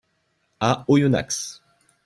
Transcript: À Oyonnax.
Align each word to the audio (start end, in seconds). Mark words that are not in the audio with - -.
À 0.59 0.83
Oyonnax. 0.87 1.61